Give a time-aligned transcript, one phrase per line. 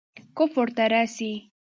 [0.37, 1.31] کفر ته رسي.